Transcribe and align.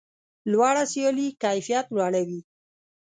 لوړه 0.51 0.83
سیالي 0.91 1.27
کیفیت 1.43 1.85
لوړوي. 1.95 2.41